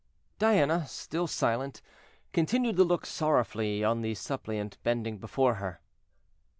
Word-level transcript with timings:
Diana, 0.39 0.87
still 0.87 1.27
silent, 1.27 1.83
continued 2.33 2.75
to 2.77 2.83
look 2.83 3.05
sorrowfully 3.05 3.83
on 3.83 4.01
the 4.01 4.15
suppliant 4.15 4.79
bending 4.81 5.19
before 5.19 5.53
her. 5.61 5.79